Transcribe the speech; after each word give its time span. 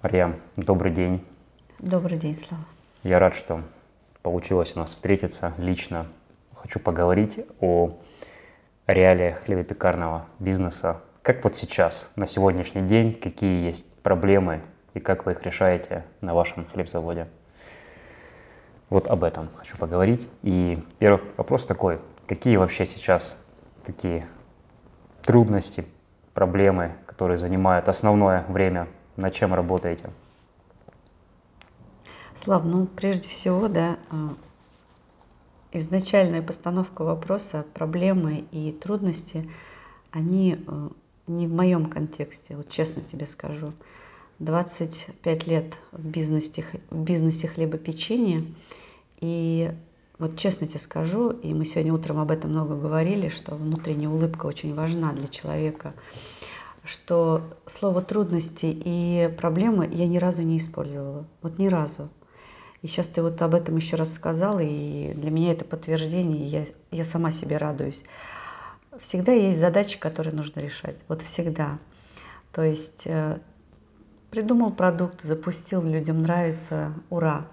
Марьям, 0.00 0.36
добрый 0.54 0.92
день. 0.92 1.26
Добрый 1.80 2.18
день, 2.18 2.36
Слава. 2.36 2.62
Я 3.02 3.18
рад, 3.18 3.34
что 3.34 3.62
получилось 4.22 4.76
у 4.76 4.78
нас 4.78 4.94
встретиться 4.94 5.54
лично. 5.58 6.06
Хочу 6.54 6.78
поговорить 6.78 7.44
о 7.60 7.98
реалиях 8.86 9.40
хлебопекарного 9.40 10.26
бизнеса. 10.38 11.00
Как 11.22 11.42
вот 11.42 11.56
сейчас, 11.56 12.12
на 12.14 12.28
сегодняшний 12.28 12.82
день, 12.82 13.12
какие 13.12 13.64
есть 13.64 13.92
проблемы 14.02 14.60
и 14.94 15.00
как 15.00 15.26
вы 15.26 15.32
их 15.32 15.42
решаете 15.42 16.04
на 16.20 16.32
вашем 16.32 16.64
хлебзаводе? 16.66 17.26
Вот 18.90 19.08
об 19.08 19.24
этом 19.24 19.48
хочу 19.56 19.76
поговорить. 19.76 20.28
И 20.44 20.78
первый 21.00 21.22
вопрос 21.36 21.66
такой. 21.66 21.98
Какие 22.28 22.56
вообще 22.56 22.86
сейчас 22.86 23.36
такие 23.84 24.28
трудности, 25.22 25.84
проблемы, 26.34 26.92
которые 27.04 27.36
занимают 27.36 27.88
основное 27.88 28.44
время 28.46 28.86
над 29.18 29.34
чем 29.34 29.52
работаете? 29.52 30.10
Слав, 32.36 32.64
ну 32.64 32.86
прежде 32.86 33.28
всего, 33.28 33.68
да, 33.68 33.98
а, 34.10 34.34
изначальная 35.72 36.40
постановка 36.40 37.02
вопроса, 37.02 37.66
проблемы 37.74 38.44
и 38.52 38.70
трудности, 38.72 39.50
они 40.12 40.56
э, 40.66 40.88
не 41.26 41.46
в 41.48 41.52
моем 41.52 41.86
контексте, 41.86 42.56
вот 42.56 42.70
честно 42.70 43.02
тебе 43.02 43.26
скажу. 43.26 43.72
25 44.38 45.46
лет 45.48 45.74
в 45.90 46.06
бизнесе, 46.06 46.64
в 46.90 47.02
бизнесе 47.02 47.48
хлебопечения, 47.48 48.44
и 49.20 49.72
вот 50.20 50.38
честно 50.38 50.68
тебе 50.68 50.78
скажу, 50.78 51.30
и 51.30 51.52
мы 51.52 51.64
сегодня 51.64 51.92
утром 51.92 52.20
об 52.20 52.30
этом 52.30 52.52
много 52.52 52.76
говорили, 52.76 53.28
что 53.28 53.56
внутренняя 53.56 54.08
улыбка 54.08 54.46
очень 54.46 54.74
важна 54.74 55.12
для 55.12 55.26
человека 55.26 55.92
что 56.88 57.42
слово 57.66 58.00
трудности 58.00 58.66
и 58.66 59.32
проблемы 59.36 59.88
я 59.92 60.06
ни 60.06 60.16
разу 60.16 60.42
не 60.42 60.56
использовала. 60.56 61.26
Вот 61.42 61.58
ни 61.58 61.68
разу. 61.68 62.08
И 62.80 62.86
сейчас 62.86 63.08
ты 63.08 63.22
вот 63.22 63.40
об 63.42 63.54
этом 63.54 63.76
еще 63.76 63.96
раз 63.96 64.14
сказала, 64.14 64.60
и 64.60 65.12
для 65.12 65.30
меня 65.30 65.52
это 65.52 65.64
подтверждение, 65.64 66.46
и 66.46 66.48
я, 66.48 66.64
я 66.90 67.04
сама 67.04 67.30
себе 67.30 67.58
радуюсь. 67.58 68.02
Всегда 69.00 69.32
есть 69.32 69.58
задачи, 69.58 69.98
которые 69.98 70.34
нужно 70.34 70.60
решать. 70.60 70.96
Вот 71.08 71.22
всегда. 71.22 71.78
То 72.52 72.62
есть 72.62 73.02
э, 73.04 73.38
придумал 74.30 74.72
продукт, 74.72 75.22
запустил, 75.22 75.82
людям 75.82 76.22
нравится, 76.22 76.94
ура. 77.10 77.46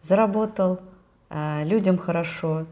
Заработал, 0.00 0.80
э, 1.28 1.64
людям 1.64 1.98
хорошо, 1.98 2.66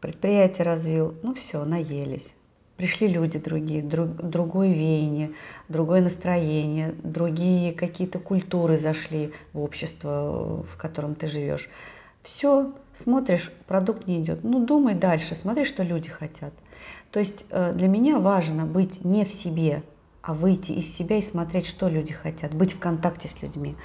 предприятие 0.00 0.64
развил, 0.64 1.14
ну 1.22 1.34
все, 1.34 1.64
наелись 1.64 2.34
пришли 2.82 3.06
люди 3.06 3.38
другие, 3.38 3.80
друг, 3.80 4.08
другое 4.16 4.72
веяние, 4.72 5.30
другое 5.68 6.00
настроение, 6.00 6.92
другие 7.04 7.72
какие-то 7.72 8.18
культуры 8.18 8.76
зашли 8.76 9.32
в 9.52 9.60
общество, 9.60 10.64
в 10.68 10.76
котором 10.78 11.14
ты 11.14 11.28
живешь. 11.28 11.70
Все, 12.22 12.72
смотришь, 12.92 13.52
продукт 13.68 14.08
не 14.08 14.20
идет. 14.20 14.42
Ну, 14.42 14.66
думай 14.66 14.94
дальше, 14.94 15.36
смотри, 15.36 15.64
что 15.64 15.84
люди 15.84 16.10
хотят. 16.10 16.52
То 17.12 17.20
есть 17.20 17.44
э, 17.50 17.72
для 17.72 17.86
меня 17.86 18.18
важно 18.18 18.66
быть 18.66 19.04
не 19.04 19.24
в 19.24 19.32
себе, 19.32 19.84
а 20.20 20.34
выйти 20.34 20.72
из 20.72 20.92
себя 20.92 21.18
и 21.18 21.22
смотреть, 21.22 21.66
что 21.66 21.88
люди 21.88 22.12
хотят, 22.12 22.52
быть 22.52 22.72
в 22.72 22.80
контакте 22.80 23.28
с 23.28 23.42
людьми. 23.42 23.76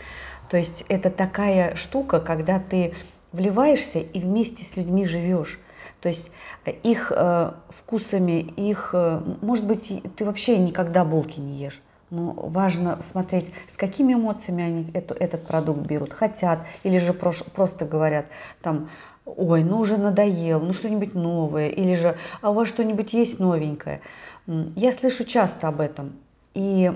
То 0.49 0.57
есть 0.57 0.85
это 0.89 1.11
такая 1.11 1.75
штука, 1.75 2.19
когда 2.19 2.59
ты 2.59 2.95
вливаешься 3.31 3.99
и 3.99 4.19
вместе 4.19 4.63
с 4.63 4.75
людьми 4.75 5.05
живешь. 5.05 5.59
То 6.01 6.09
есть 6.09 6.31
э, 6.65 6.71
их 6.71 7.11
э, 7.15 7.51
вкусами, 7.69 8.41
их, 8.41 8.91
э, 8.93 9.21
может 9.41 9.65
быть, 9.65 9.91
ты 10.15 10.25
вообще 10.25 10.57
никогда 10.57 11.03
булки 11.03 11.39
не 11.39 11.55
ешь. 11.57 11.81
Но 12.09 12.31
важно 12.37 12.99
смотреть, 13.01 13.51
с 13.69 13.75
какими 13.75 14.13
эмоциями 14.13 14.63
они 14.63 14.91
эту, 14.93 15.13
этот 15.13 15.45
продукт 15.45 15.81
берут, 15.81 16.13
хотят, 16.13 16.59
или 16.83 16.99
же 16.99 17.13
прош, 17.13 17.43
просто 17.43 17.85
говорят, 17.85 18.27
там, 18.61 18.89
ой, 19.25 19.63
ну 19.63 19.79
уже 19.79 19.97
надоел, 19.97 20.61
ну 20.61 20.71
что-нибудь 20.71 21.15
новое, 21.15 21.67
или 21.67 21.95
же, 21.95 22.17
а 22.41 22.51
у 22.51 22.53
вас 22.53 22.69
что-нибудь 22.69 23.11
есть 23.11 23.39
новенькое. 23.39 23.99
Я 24.45 24.93
слышу 24.93 25.25
часто 25.25 25.67
об 25.67 25.81
этом. 25.81 26.13
И 26.53 26.93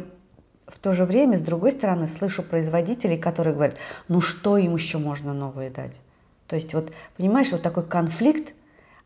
в 0.66 0.80
то 0.80 0.94
же 0.94 1.04
время, 1.04 1.38
с 1.38 1.42
другой 1.42 1.74
стороны, 1.74 2.08
слышу 2.08 2.42
производителей, 2.42 3.18
которые 3.18 3.54
говорят, 3.54 3.76
ну 4.08 4.22
что 4.22 4.58
им 4.58 4.76
еще 4.76 4.98
можно 4.98 5.34
новое 5.34 5.70
дать? 5.70 6.00
То 6.48 6.56
есть 6.56 6.74
вот, 6.74 6.92
понимаешь, 7.18 7.52
вот 7.52 7.62
такой 7.62 7.84
конфликт 7.84 8.54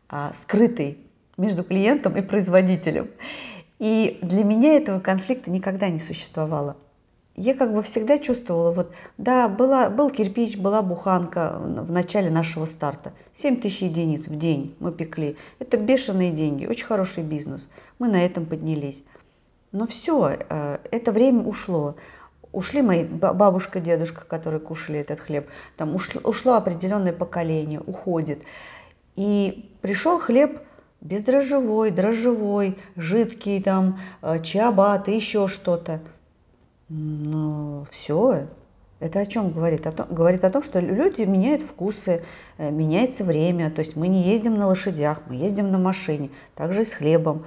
а, 0.08 0.32
скрытый 0.32 0.98
между 1.36 1.64
клиентом 1.64 2.16
и 2.16 2.22
производителем. 2.22 3.10
И 3.78 4.18
для 4.22 4.44
меня 4.44 4.76
этого 4.76 5.00
конфликта 5.00 5.50
никогда 5.50 5.88
не 5.88 5.98
существовало. 5.98 6.76
Я 7.38 7.52
как 7.52 7.74
бы 7.74 7.82
всегда 7.82 8.18
чувствовала, 8.18 8.72
вот, 8.72 8.92
да, 9.18 9.46
была, 9.48 9.90
был 9.90 10.08
кирпич, 10.08 10.56
была 10.56 10.80
буханка 10.80 11.58
в 11.58 11.92
начале 11.92 12.30
нашего 12.30 12.64
старта. 12.64 13.12
7 13.34 13.60
тысяч 13.60 13.82
единиц 13.82 14.26
в 14.26 14.38
день 14.38 14.74
мы 14.80 14.90
пекли. 14.90 15.36
Это 15.58 15.76
бешеные 15.76 16.32
деньги, 16.32 16.64
очень 16.64 16.86
хороший 16.86 17.22
бизнес. 17.22 17.70
Мы 17.98 18.08
на 18.08 18.24
этом 18.24 18.46
поднялись. 18.46 19.04
Но 19.70 19.86
все, 19.86 20.38
э, 20.48 20.78
это 20.90 21.12
время 21.12 21.42
ушло. 21.42 21.96
Ушли 22.52 22.80
мои 22.80 23.04
бабушка, 23.04 23.80
дедушка, 23.80 24.24
которые 24.24 24.60
кушали 24.60 25.00
этот 25.00 25.20
хлеб. 25.20 25.46
Там 25.76 25.94
ушло, 25.94 26.22
ушло 26.24 26.54
определенное 26.54 27.12
поколение, 27.12 27.80
уходит. 27.80 28.44
И 29.16 29.70
пришел 29.80 30.18
хлеб 30.18 30.60
бездрожжевой, 31.00 31.90
дрожжевой, 31.90 32.78
жидкий, 32.96 33.62
там, 33.62 34.00
э, 34.22 34.38
чиабат 34.42 35.08
и 35.08 35.16
еще 35.16 35.48
что-то. 35.48 36.00
Ну, 36.88 37.86
все. 37.90 38.46
Это 38.98 39.20
о 39.20 39.26
чем 39.26 39.50
говорит? 39.50 39.86
О 39.86 39.92
том, 39.92 40.06
говорит 40.10 40.44
о 40.44 40.50
том, 40.50 40.62
что 40.62 40.80
люди 40.80 41.22
меняют 41.22 41.62
вкусы, 41.62 42.22
э, 42.58 42.70
меняется 42.70 43.24
время. 43.24 43.70
То 43.70 43.80
есть 43.80 43.96
мы 43.96 44.08
не 44.08 44.22
ездим 44.22 44.56
на 44.56 44.66
лошадях, 44.66 45.20
мы 45.28 45.36
ездим 45.36 45.70
на 45.70 45.78
машине. 45.78 46.30
Также 46.54 46.82
и 46.82 46.84
с 46.84 46.94
хлебом. 46.94 47.44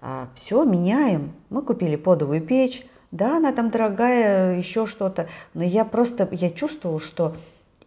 А, 0.00 0.28
все 0.34 0.64
меняем. 0.64 1.32
Мы 1.50 1.62
купили 1.62 1.96
подовую 1.96 2.42
печь. 2.42 2.86
Да, 3.10 3.36
она 3.36 3.52
там 3.52 3.70
дорогая, 3.70 4.58
еще 4.58 4.86
что-то. 4.86 5.28
Но 5.54 5.64
я 5.64 5.84
просто, 5.84 6.28
я 6.32 6.50
чувствовала, 6.50 7.00
что 7.00 7.34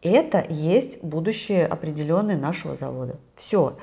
это 0.09 0.45
есть 0.49 1.03
будущее 1.03 1.65
определенное 1.65 2.37
нашего 2.37 2.75
завода. 2.75 3.17
Все. 3.35 3.77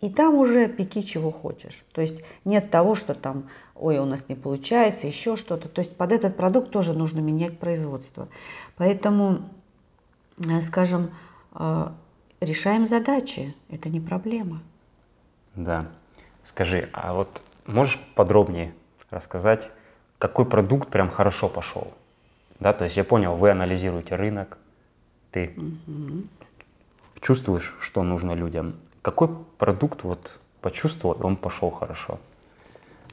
И 0.00 0.10
там 0.10 0.34
уже 0.34 0.68
пеки 0.68 1.02
чего 1.02 1.30
хочешь. 1.30 1.84
То 1.92 2.00
есть 2.00 2.22
нет 2.44 2.70
того, 2.70 2.96
что 2.96 3.14
там, 3.14 3.48
ой, 3.76 3.98
у 3.98 4.04
нас 4.04 4.28
не 4.28 4.34
получается, 4.34 5.06
еще 5.06 5.36
что-то. 5.36 5.68
То 5.68 5.80
есть 5.80 5.96
под 5.96 6.10
этот 6.10 6.36
продукт 6.36 6.70
тоже 6.70 6.92
нужно 6.92 7.20
менять 7.20 7.58
производство. 7.58 8.28
Поэтому, 8.76 9.48
э, 10.38 10.60
скажем, 10.62 11.10
э, 11.54 11.88
решаем 12.40 12.84
задачи. 12.84 13.54
Это 13.70 13.88
не 13.88 14.00
проблема. 14.00 14.60
Да. 15.54 15.86
Скажи, 16.42 16.88
а 16.92 17.14
вот 17.14 17.40
можешь 17.66 18.00
подробнее 18.16 18.74
рассказать, 19.10 19.70
какой 20.18 20.46
продукт 20.46 20.88
прям 20.88 21.10
хорошо 21.10 21.48
пошел? 21.48 21.92
Да, 22.58 22.72
то 22.72 22.84
есть 22.84 22.96
я 22.96 23.04
понял, 23.04 23.36
вы 23.36 23.50
анализируете 23.50 24.16
рынок, 24.16 24.58
ты 25.32 25.54
угу. 25.56 26.24
чувствуешь, 27.20 27.74
что 27.80 28.02
нужно 28.02 28.32
людям. 28.32 28.74
Какой 29.00 29.28
продукт 29.58 30.04
вот 30.04 30.38
почувствовал, 30.60 31.20
и 31.20 31.22
он 31.22 31.36
пошел 31.36 31.70
хорошо? 31.70 32.20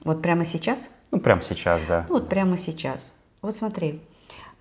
Вот 0.03 0.21
прямо 0.21 0.45
сейчас? 0.45 0.87
Ну, 1.11 1.19
прямо 1.19 1.41
сейчас, 1.41 1.81
да. 1.87 2.05
Ну, 2.07 2.15
вот 2.15 2.29
прямо 2.29 2.57
сейчас. 2.57 3.11
Вот 3.41 3.55
смотри, 3.55 4.01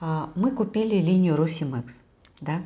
а, 0.01 0.31
мы 0.35 0.53
купили 0.53 0.97
линию 0.97 1.37
Росимекс, 1.37 2.01
да, 2.41 2.63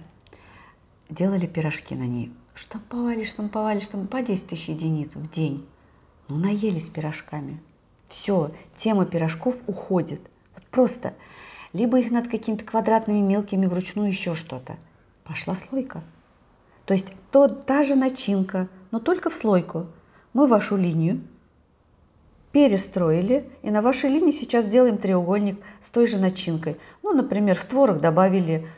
делали 1.08 1.46
пирожки 1.46 1.94
на 1.94 2.06
ней. 2.06 2.32
Штамповали, 2.54 3.24
штамповали, 3.24 3.80
штамповали, 3.80 4.24
по 4.24 4.28
10 4.28 4.46
тысяч 4.46 4.68
единиц 4.68 5.16
в 5.16 5.30
день. 5.30 5.66
Ну, 6.28 6.36
наелись 6.36 6.88
пирожками. 6.88 7.60
Все, 8.08 8.52
тема 8.76 9.06
пирожков 9.06 9.56
уходит. 9.66 10.20
Вот 10.54 10.64
просто 10.66 11.14
либо 11.72 11.98
их 11.98 12.10
над 12.10 12.28
какими-то 12.28 12.64
квадратными 12.64 13.20
мелкими 13.20 13.66
вручную 13.66 14.08
еще 14.08 14.34
что-то. 14.34 14.76
Пошла 15.32 15.56
слойка. 15.56 16.02
То 16.84 16.92
есть 16.92 17.14
то, 17.30 17.48
та 17.48 17.82
же 17.82 17.94
начинка, 17.94 18.68
но 18.90 19.00
только 19.00 19.30
в 19.30 19.34
слойку. 19.34 19.86
Мы 20.34 20.46
вашу 20.46 20.76
линию 20.76 21.22
перестроили, 22.52 23.48
и 23.62 23.70
на 23.70 23.80
вашей 23.80 24.10
линии 24.10 24.30
сейчас 24.30 24.66
делаем 24.66 24.98
треугольник 24.98 25.58
с 25.80 25.90
той 25.90 26.06
же 26.06 26.18
начинкой. 26.18 26.76
Ну, 27.02 27.14
например, 27.14 27.56
в 27.56 27.64
творог 27.64 28.02
добавили 28.02 28.68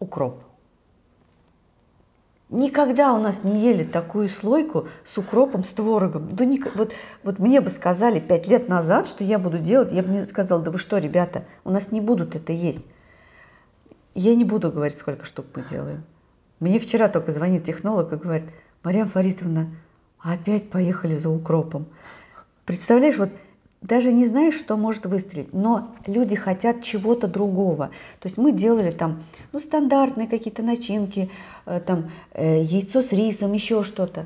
укроп. 0.00 0.42
Никогда 2.50 3.12
у 3.12 3.20
нас 3.20 3.44
не 3.44 3.60
ели 3.60 3.84
такую 3.84 4.28
слойку 4.28 4.88
с 5.04 5.16
укропом, 5.16 5.62
с 5.62 5.72
творогом. 5.74 6.34
Да 6.34 6.44
не, 6.44 6.60
вот, 6.74 6.92
вот 7.22 7.38
мне 7.38 7.60
бы 7.60 7.70
сказали 7.70 8.18
пять 8.18 8.48
лет 8.48 8.68
назад, 8.68 9.06
что 9.06 9.22
я 9.22 9.38
буду 9.38 9.60
делать, 9.60 9.92
я 9.92 10.02
бы 10.02 10.08
не 10.08 10.26
сказала, 10.26 10.60
да 10.60 10.72
вы 10.72 10.78
что, 10.78 10.98
ребята, 10.98 11.44
у 11.62 11.70
нас 11.70 11.92
не 11.92 12.00
будут 12.00 12.34
это 12.34 12.52
есть. 12.52 12.84
Я 14.14 14.34
не 14.34 14.44
буду 14.44 14.70
говорить, 14.70 14.98
сколько 14.98 15.24
штук 15.24 15.46
мы 15.54 15.64
делаем. 15.68 16.04
Мне 16.60 16.78
вчера 16.78 17.08
только 17.08 17.32
звонит 17.32 17.64
технолог 17.64 18.12
и 18.12 18.16
говорит, 18.16 18.44
Мария 18.84 19.04
Фаритовна, 19.04 19.74
опять 20.20 20.70
поехали 20.70 21.14
за 21.14 21.30
укропом. 21.30 21.86
Представляешь, 22.64 23.18
вот 23.18 23.30
даже 23.82 24.12
не 24.12 24.24
знаешь, 24.24 24.54
что 24.54 24.76
может 24.76 25.04
выстрелить, 25.04 25.52
но 25.52 25.94
люди 26.06 26.36
хотят 26.36 26.82
чего-то 26.82 27.28
другого. 27.28 27.88
То 28.20 28.28
есть 28.28 28.38
мы 28.38 28.52
делали 28.52 28.90
там, 28.90 29.24
ну, 29.52 29.60
стандартные 29.60 30.26
какие-то 30.26 30.62
начинки, 30.62 31.30
э, 31.66 31.80
там, 31.80 32.10
э, 32.32 32.62
яйцо 32.62 33.02
с 33.02 33.12
рисом, 33.12 33.52
еще 33.52 33.82
что-то. 33.82 34.24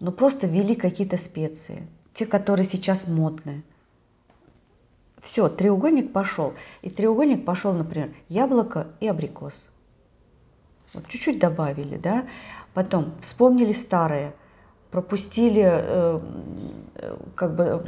Но 0.00 0.12
просто 0.12 0.46
ввели 0.46 0.74
какие-то 0.74 1.16
специи, 1.16 1.82
те, 2.12 2.26
которые 2.26 2.66
сейчас 2.66 3.08
модные. 3.08 3.62
Все, 5.20 5.48
треугольник 5.48 6.12
пошел. 6.12 6.54
И 6.82 6.90
треугольник 6.90 7.44
пошел, 7.44 7.72
например, 7.72 8.14
яблоко 8.28 8.88
и 9.00 9.08
абрикос. 9.08 9.54
Вот 10.94 11.06
чуть-чуть 11.08 11.38
добавили, 11.38 11.96
да. 11.96 12.26
Потом 12.74 13.12
вспомнили 13.20 13.72
старые, 13.72 14.34
пропустили, 14.90 15.64
э, 15.64 16.20
как 17.34 17.56
бы 17.56 17.86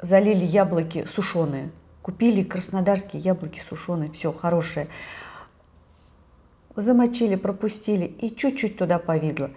залили 0.00 0.44
яблоки 0.44 1.04
сушеные. 1.04 1.70
Купили 2.02 2.42
краснодарские 2.42 3.20
яблоки 3.20 3.60
сушеные, 3.60 4.10
все, 4.10 4.32
хорошее. 4.32 4.88
Замочили, 6.76 7.34
пропустили 7.34 8.06
и 8.06 8.34
чуть-чуть 8.34 8.78
туда 8.78 8.98
повидло. 8.98 9.50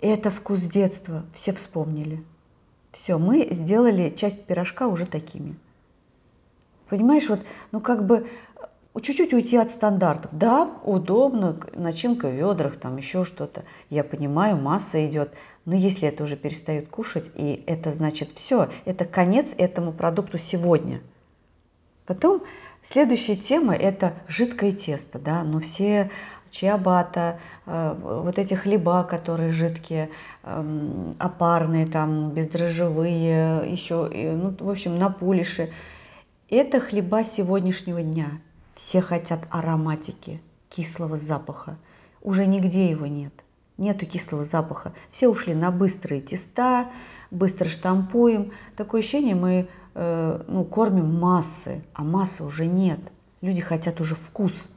Это 0.00 0.30
вкус 0.30 0.62
детства, 0.62 1.24
все 1.34 1.52
вспомнили. 1.52 2.24
Все, 2.92 3.18
мы 3.18 3.48
сделали 3.50 4.08
часть 4.10 4.44
пирожка 4.44 4.86
уже 4.86 5.04
такими. 5.04 5.56
Понимаешь, 6.94 7.28
вот, 7.28 7.40
ну 7.72 7.80
как 7.80 8.06
бы 8.06 8.28
чуть-чуть 9.02 9.34
уйти 9.34 9.56
от 9.56 9.68
стандартов. 9.68 10.30
Да, 10.32 10.70
удобно, 10.84 11.56
начинка 11.72 12.28
в 12.28 12.32
ведрах, 12.32 12.76
там 12.76 12.98
еще 12.98 13.24
что-то. 13.24 13.64
Я 13.90 14.04
понимаю, 14.04 14.56
масса 14.56 15.04
идет. 15.04 15.32
Но 15.64 15.74
если 15.74 16.06
это 16.06 16.22
уже 16.22 16.36
перестают 16.36 16.86
кушать, 16.86 17.32
и 17.34 17.64
это 17.66 17.90
значит 17.90 18.30
все, 18.30 18.68
это 18.84 19.06
конец 19.06 19.56
этому 19.58 19.92
продукту 19.92 20.38
сегодня. 20.38 21.00
Потом 22.06 22.44
следующая 22.80 23.34
тема– 23.34 23.74
это 23.74 24.12
жидкое 24.28 24.70
тесто. 24.70 25.18
Да? 25.18 25.42
Но 25.42 25.58
все 25.58 26.12
чиабата, 26.52 27.40
э, 27.66 27.96
вот 28.00 28.38
эти 28.38 28.54
хлеба, 28.54 29.02
которые 29.02 29.50
жидкие, 29.50 30.10
эм, 30.44 31.16
опарные, 31.18 31.88
там, 31.88 32.30
бездрожжевые, 32.30 33.68
еще, 33.68 34.08
ну, 34.14 34.54
в 34.56 34.70
общем, 34.70 34.96
на 34.96 35.10
пулиши. 35.10 35.70
Это 36.56 36.78
хлеба 36.78 37.24
сегодняшнего 37.24 38.00
дня. 38.00 38.30
Все 38.76 39.00
хотят 39.00 39.40
ароматики, 39.50 40.40
кислого 40.68 41.18
запаха. 41.18 41.76
Уже 42.22 42.46
нигде 42.46 42.88
его 42.88 43.06
нет 43.06 43.32
нету 43.76 44.06
кислого 44.06 44.44
запаха. 44.44 44.92
Все 45.10 45.28
ушли 45.28 45.52
на 45.52 45.70
быстрые 45.70 46.20
теста, 46.20 46.86
быстро 47.32 47.68
штампуем. 47.68 48.52
Такое 48.76 49.00
ощущение, 49.00 49.34
мы 49.34 49.68
э, 49.94 50.42
ну, 50.46 50.64
кормим 50.64 51.18
массы, 51.18 51.82
а 51.92 52.04
массы 52.04 52.44
уже 52.44 52.66
нет. 52.66 53.00
Люди 53.40 53.60
хотят 53.60 54.00
уже 54.00 54.14
вкус. 54.14 54.68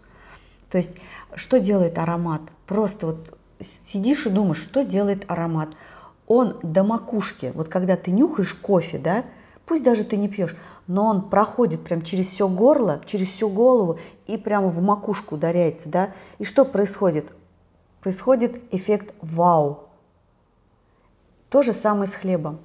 То 0.72 0.78
есть, 0.78 0.98
что 1.36 1.60
делает 1.60 1.98
аромат? 1.98 2.42
Просто 2.66 3.06
вот 3.06 3.38
сидишь 3.60 4.26
и 4.26 4.30
думаешь, 4.30 4.64
что 4.64 4.84
делает 4.84 5.26
аромат? 5.30 5.70
Он 6.26 6.60
до 6.62 6.84
макушки, 6.84 7.52
вот 7.54 7.70
когда 7.70 7.96
ты 7.96 8.12
нюхаешь 8.12 8.54
кофе, 8.56 8.98
да, 8.98 9.24
пусть 9.66 9.84
даже 9.84 10.04
ты 10.04 10.18
не 10.18 10.28
пьешь, 10.28 10.56
но 10.88 11.06
он 11.06 11.30
проходит 11.30 11.84
прям 11.84 12.02
через 12.02 12.28
все 12.28 12.48
горло, 12.48 13.02
через 13.06 13.28
всю 13.28 13.50
голову 13.50 14.00
и 14.26 14.38
прямо 14.38 14.68
в 14.68 14.82
макушку 14.82 15.36
ударяется, 15.36 15.90
да. 15.90 16.12
И 16.40 16.44
что 16.44 16.66
происходит? 16.66 17.32
происходит 18.08 18.62
эффект 18.74 19.14
вау. 19.22 19.90
То 21.50 21.62
же 21.62 21.74
самое 21.74 22.08
с 22.08 22.16
хлебом. 22.16 22.60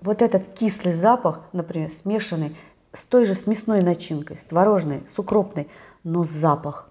Вот 0.00 0.22
этот 0.22 0.54
кислый 0.54 0.94
запах, 0.94 1.40
например, 1.52 1.90
смешанный 1.90 2.54
с 2.92 3.04
той 3.04 3.24
же 3.24 3.34
с 3.34 3.48
мясной 3.48 3.82
начинкой, 3.82 4.36
с 4.36 4.44
творожной, 4.44 5.02
с 5.08 5.18
укропной, 5.18 5.68
но 6.04 6.22
запах, 6.22 6.88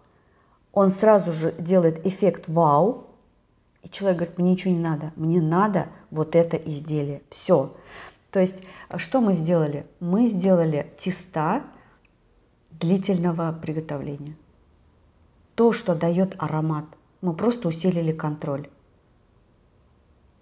он 0.74 0.90
сразу 0.90 1.32
же 1.32 1.54
делает 1.58 2.06
эффект 2.06 2.50
вау, 2.50 3.06
и 3.82 3.88
человек 3.88 4.18
говорит, 4.18 4.38
мне 4.38 4.52
ничего 4.52 4.74
не 4.74 4.80
надо, 4.82 5.14
мне 5.16 5.40
надо 5.40 5.88
вот 6.12 6.36
это 6.36 6.58
изделие. 6.58 7.22
Все. 7.30 7.74
То 8.34 8.42
есть, 8.42 8.66
что 8.98 9.22
мы 9.22 9.32
сделали? 9.32 9.86
Мы 10.02 10.28
сделали 10.28 10.92
теста 10.98 11.64
длительного 12.72 13.54
приготовления. 13.54 14.36
То, 15.56 15.72
что 15.72 15.96
дает 15.96 16.36
аромат– 16.40 16.86
мы 17.24 17.34
просто 17.34 17.70
усилили 17.70 18.12
контроль. 18.12 18.68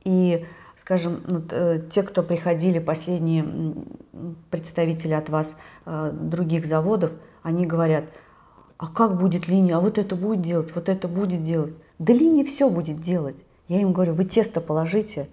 И, 0.03 0.47
скажем, 0.75 1.21
ну, 1.27 1.43
э, 1.51 1.79
те, 1.91 2.01
кто 2.01 2.23
приходили, 2.23 2.79
последние 2.79 3.45
представители 4.49 5.13
от 5.13 5.29
вас 5.29 5.57
э, 5.85 6.11
других 6.11 6.65
заводов, 6.65 7.11
они 7.43 7.67
говорят, 7.67 8.05
а 8.77 8.87
как 8.87 9.19
будет 9.19 9.47
линия, 9.47 9.77
а 9.77 9.79
вот 9.79 9.99
это 9.99 10.15
будет 10.15 10.41
делать, 10.41 10.73
вот 10.73 10.89
это 10.89 11.07
будет 11.07 11.43
делать. 11.43 11.75
Да 11.99 12.13
линия 12.13 12.43
все 12.43 12.67
будет 12.67 12.99
делать. 12.99 13.37
Я 13.67 13.79
им 13.79 13.93
говорю, 13.93 14.13
вы 14.13 14.23
тесто 14.23 14.59
положите, 14.59 15.29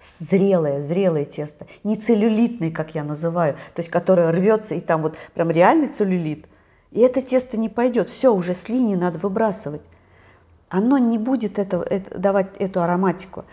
зрелое, 0.00 0.82
зрелое 0.82 1.24
тесто, 1.24 1.66
не 1.84 1.96
целлюлитное, 1.96 2.70
как 2.70 2.94
я 2.94 3.04
называю, 3.04 3.54
то 3.74 3.80
есть 3.80 3.90
которое 3.90 4.30
рвется 4.30 4.74
и 4.74 4.80
там 4.80 5.02
вот 5.02 5.16
прям 5.34 5.50
реальный 5.50 5.88
целлюлит. 5.88 6.46
И 6.92 7.00
это 7.00 7.20
тесто 7.20 7.58
не 7.58 7.68
пойдет, 7.68 8.08
все, 8.08 8.34
уже 8.34 8.54
с 8.54 8.68
линии 8.68 8.94
надо 8.94 9.18
выбрасывать 9.18 9.82
оно 10.68 10.98
не 10.98 11.18
будет 11.18 11.58
это, 11.58 11.78
это, 11.78 12.18
давать 12.18 12.56
эту 12.58 12.82
ароматику. 12.82 13.44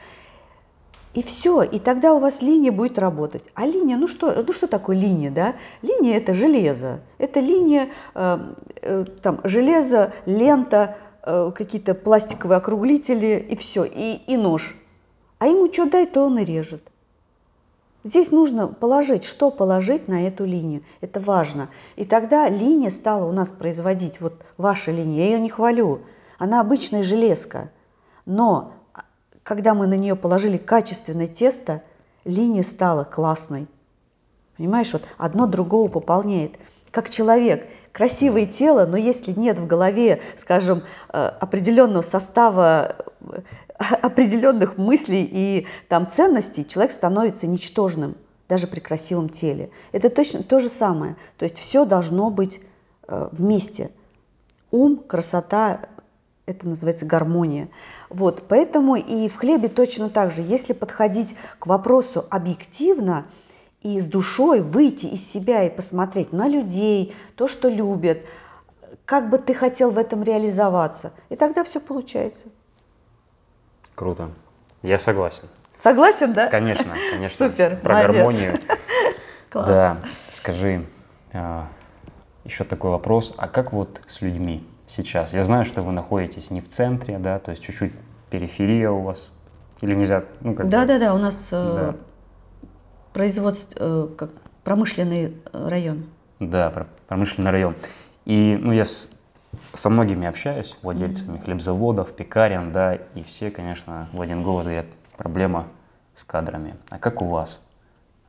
И 1.13 1.22
все, 1.22 1.62
и 1.62 1.78
тогда 1.78 2.13
у 2.16 2.19
вас 2.19 2.42
линия 2.42 2.72
будет 2.72 2.98
работать. 2.98 3.44
А 3.54 3.68
линия, 3.68 3.98
ну 3.98 4.07
что, 4.07 4.34
ну 4.46 4.51
что 4.51 4.66
такое 4.66 4.98
линия, 4.98 5.30
да? 5.30 5.54
Линия– 5.84 6.18
это 6.18 6.34
железо. 6.34 7.01
Это 7.19 7.39
линия, 7.39 7.89
э, 8.16 8.39
э, 8.81 9.06
там, 9.22 9.39
железо, 9.44 10.12
лента, 10.25 10.98
э, 11.22 11.51
какие-то 11.56 11.94
пластиковые 11.94 12.57
округлители 12.57 13.46
и 13.48 13.56
все, 13.56 13.84
и, 13.84 14.22
и 14.25 14.38
нож. 14.38 14.75
А 15.44 15.45
ему 15.45 15.69
что 15.69 15.86
дай, 15.86 16.06
то 16.06 16.24
он 16.24 16.40
и 16.40 16.45
режет. 16.45 16.90
Здесь 18.06 18.31
нужно 18.31 18.69
положить, 18.69 19.25
что 19.25 19.51
положить 19.51 20.07
на 20.07 20.25
эту 20.25 20.45
линию. 20.45 20.84
Это 21.01 21.19
важно. 21.19 21.68
И 21.98 22.06
тогда 22.06 22.48
линия 22.48 22.90
стала 22.90 23.25
у 23.25 23.34
нас 23.34 23.51
производить, 23.51 24.22
вот 24.22 24.42
ваша 24.56 24.92
линия, 24.92 25.25
я 25.25 25.31
ее 25.31 25.40
не 25.42 25.50
хвалю, 25.50 26.00
она 26.38 26.62
обычная 26.62 27.04
железка, 27.04 27.72
но 28.25 28.72
когда 29.44 29.74
мы 29.74 29.86
на 29.86 29.95
нее 29.95 30.16
положили 30.16 30.56
качественное 30.56 31.28
тесто, 31.28 31.84
линия 32.24 32.63
стала 32.63 33.04
классной. 33.04 33.68
Понимаешь, 34.56 34.94
вот 34.94 35.04
одно 35.18 35.46
другого 35.46 35.89
пополняет. 35.89 36.54
Как 36.89 37.10
человек, 37.10 37.68
красивое 37.92 38.46
тело, 38.46 38.86
но 38.86 38.96
если 38.96 39.34
нет 39.34 39.60
в 39.60 39.68
голове, 39.68 40.22
скажем, 40.38 40.84
э, 41.10 41.18
определенного 41.18 42.01
состава, 42.01 42.96
э, 43.20 43.41
определенных 44.02 44.78
мыслей 44.78 45.28
и 45.32 45.68
там 45.88 46.10
ценностей, 46.10 46.68
человек 46.68 46.92
становится 46.92 47.48
ничтожным 47.48 48.16
даже 48.50 48.68
при 48.68 48.80
красивом 48.80 49.30
теле. 49.30 49.70
Это 49.92 50.10
точно 50.10 50.44
то 50.44 50.60
же 50.60 50.70
самое. 50.70 51.16
То 51.38 51.46
есть 51.46 51.58
все 51.58 51.86
должно 51.86 52.30
быть 52.30 52.62
э, 53.08 53.30
вместе. 53.32 53.92
Ум, 54.72 54.98
красота, 54.98 55.82
это 56.46 56.68
называется 56.68 57.06
гармония. 57.06 57.70
Вот, 58.10 58.44
поэтому 58.48 58.96
и 58.96 59.28
в 59.28 59.36
хлебе 59.38 59.70
точно 59.70 60.10
так 60.10 60.32
же. 60.32 60.42
Если 60.42 60.74
подходить 60.74 61.36
к 61.60 61.68
вопросу 61.68 62.25
объективно 62.30 63.25
и 63.82 64.00
с 64.00 64.08
душой 64.08 64.62
выйти 64.62 65.08
из 65.08 65.28
себя 65.28 65.63
и 65.63 65.70
посмотреть 65.70 66.34
на 66.34 66.48
людей, 66.48 67.16
то, 67.36 67.48
что 67.48 67.70
любят, 67.70 68.20
как 69.06 69.30
бы 69.30 69.38
ты 69.38 69.54
хотел 69.54 69.92
в 69.92 69.98
этом 69.98 70.24
реализоваться, 70.24 71.13
и 71.30 71.36
тогда 71.36 71.63
все 71.63 71.80
получается. 71.80 72.46
Круто. 73.96 74.30
Я 74.82 75.00
согласен. 75.00 75.44
Согласен, 75.82 76.34
да? 76.34 76.48
Конечно, 76.48 76.96
конечно. 77.12 77.48
Супер, 77.50 77.78
Про 77.78 77.94
молодец. 77.96 78.16
гармонию. 78.16 78.60
Класс. 79.50 79.68
Да, 79.68 79.98
скажи, 80.30 80.86
а, 81.34 81.68
еще 82.44 82.64
такой 82.64 82.92
вопрос, 82.92 83.34
а 83.38 83.48
как 83.48 83.74
вот 83.74 84.02
с 84.08 84.22
людьми? 84.22 84.66
сейчас? 84.88 85.34
Я 85.34 85.44
знаю, 85.44 85.66
что 85.66 85.82
вы 85.82 85.92
находитесь 85.92 86.52
не 86.52 86.62
в 86.62 86.68
центре, 86.68 87.18
да, 87.18 87.40
то 87.40 87.52
есть 87.52 87.64
чуть-чуть 87.64 87.94
периферия 88.30 88.90
у 88.92 89.02
вас. 89.02 89.32
Или 89.82 89.96
нельзя, 89.96 90.24
ну 90.42 90.54
как 90.56 90.70
Да, 90.70 90.86
да, 90.86 91.00
да, 91.00 91.14
у 91.14 91.18
нас 91.18 91.50
э, 91.52 91.74
да. 91.74 91.96
производство, 93.12 93.76
э, 93.80 94.08
как 94.18 94.30
промышленный 94.64 95.36
район. 95.52 96.06
Да, 96.40 96.86
промышленный 97.08 97.52
район. 97.52 97.76
И, 98.26 98.58
ну, 98.60 98.72
я 98.72 98.86
с, 98.86 99.10
со 99.74 99.89
многими 99.89 100.27
общаюсь, 100.27 100.77
владельцами 100.82 101.39
хлебзаводов, 101.39 102.13
пекарен, 102.13 102.72
да, 102.72 102.96
и 102.96 103.24
все, 103.24 103.50
конечно, 103.50 104.08
в 104.13 104.22
один 104.22 104.44
голос 104.44 104.65
говорят, 104.65 104.86
проблема 105.18 105.68
с 106.15 106.24
кадрами. 106.24 106.75
А 106.89 107.00
как 107.00 107.22
у 107.22 107.25
вас? 107.25 107.60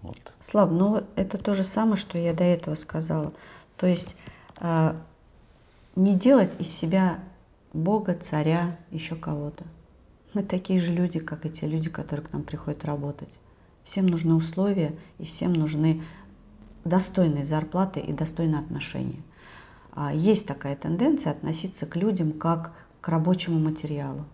Вот. 0.02 0.16
Слав, 0.40 0.70
ну 0.70 1.04
это 1.16 1.38
то 1.38 1.54
же 1.54 1.64
самое, 1.64 1.96
что 1.96 2.18
я 2.18 2.34
до 2.34 2.44
этого 2.44 2.74
сказала. 2.74 3.32
То 3.76 3.86
есть 3.86 4.16
а, 4.58 4.96
не 5.96 6.14
делать 6.14 6.50
из 6.58 6.70
себя 6.70 7.18
Бога, 7.72 8.14
царя, 8.14 8.76
еще 8.90 9.16
кого-то. 9.16 9.64
Мы 10.32 10.42
такие 10.42 10.80
же 10.80 10.92
люди, 10.92 11.20
как 11.20 11.46
и 11.46 11.50
те 11.50 11.66
люди, 11.66 11.90
которые 11.90 12.26
к 12.26 12.32
нам 12.32 12.42
приходят 12.42 12.84
работать. 12.84 13.40
Всем 13.82 14.06
нужны 14.06 14.34
условия, 14.34 14.94
и 15.18 15.24
всем 15.24 15.52
нужны 15.52 16.02
достойной 16.84 17.44
зарплаты 17.44 18.00
и 18.00 18.12
достойное 18.12 18.60
отношение. 18.60 19.22
А 19.94 20.12
есть 20.12 20.46
такая 20.46 20.74
тенденция 20.74 21.32
относиться 21.32 21.86
к 21.86 21.94
людям 21.94 22.32
как 22.32 22.72
к 23.00 23.08
рабочему 23.08 23.60
материалу. 23.60 24.24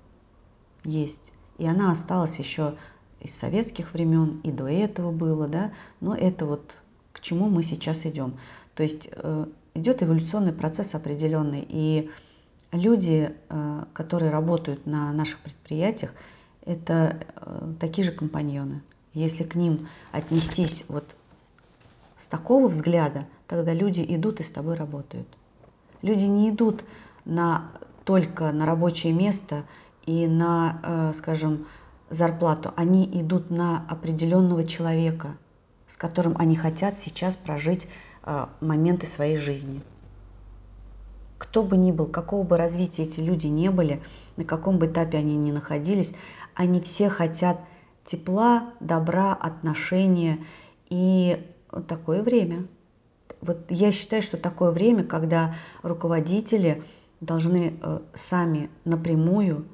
Есть. 0.85 1.21
И 1.59 1.67
она 1.67 1.93
осталась 1.93 2.39
еще 2.39 2.75
из 3.21 3.35
советских 3.35 3.93
времен, 3.93 4.41
и 4.43 4.51
до 4.51 4.67
этого 4.67 5.13
было, 5.13 5.47
да, 5.47 5.73
но 6.01 6.15
это 6.15 6.47
вот 6.47 6.75
к 7.13 7.21
чему 7.21 7.51
мы 7.51 7.63
сейчас 7.63 8.07
идем. 8.07 8.39
То 8.75 8.83
есть 8.83 9.11
э, 9.13 9.47
идет 9.75 10.03
эволюционный 10.03 10.55
процесс 10.55 10.95
определенный, 10.95 11.67
и 11.69 12.11
люди, 12.73 13.35
э, 13.51 13.85
которые 13.93 14.31
работают 14.31 14.87
на 14.87 15.13
наших 15.13 15.41
предприятиях, 15.41 16.15
это 16.65 17.21
э, 17.37 17.73
такие 17.79 18.07
же 18.07 18.13
компаньоны. 18.13 18.81
Если 19.13 19.45
к 19.45 19.55
ним 19.55 19.89
отнестись 20.13 20.87
вот 20.89 21.05
с 22.17 22.27
такого 22.27 22.69
взгляда, 22.69 23.27
тогда 23.47 23.75
люди 23.75 24.03
идут 24.09 24.41
и 24.41 24.45
с 24.45 24.51
тобой 24.51 24.77
работают. 24.77 25.29
Люди 26.03 26.25
не 26.25 26.51
идут 26.51 26.85
на, 27.25 27.71
только 28.05 28.53
на 28.53 28.67
рабочее 28.67 29.13
место 29.13 29.65
и 30.07 30.27
на, 30.27 30.81
э, 30.83 31.13
скажем, 31.17 31.67
зарплату. 32.09 32.73
Они 32.77 33.05
идут 33.05 33.51
на 33.51 33.85
определенного 33.89 34.65
человека, 34.65 35.37
с 35.87 35.97
которым 35.97 36.35
они 36.39 36.57
хотят 36.57 36.99
сейчас 36.99 37.37
прожить 37.37 37.89
э, 38.23 38.47
моменты 38.61 39.07
своей 39.07 39.37
жизни. 39.37 39.83
Кто 41.39 41.63
бы 41.63 41.77
ни 41.77 41.91
был, 41.91 42.07
какого 42.07 42.43
бы 42.43 42.57
развития 42.57 43.05
эти 43.05 43.21
люди 43.21 43.47
не 43.47 43.71
были, 43.71 44.03
на 44.37 44.45
каком 44.45 44.79
бы 44.79 44.87
этапе 44.87 45.19
они 45.19 45.37
ни 45.37 45.51
находились, 45.51 46.15
они 46.55 46.81
все 46.81 47.09
хотят 47.09 47.59
тепла, 48.05 48.75
добра, 48.81 49.33
отношения 49.33 50.39
и 50.89 51.47
такое 51.89 52.23
время. 52.23 52.67
Вот 53.41 53.71
я 53.71 53.91
считаю, 53.93 54.23
что 54.23 54.37
такое 54.37 54.71
время, 54.71 55.05
когда 55.05 55.55
руководители 55.83 56.83
должны 57.21 57.79
э, 57.81 58.01
сами 58.15 58.71
напрямую 58.85 59.67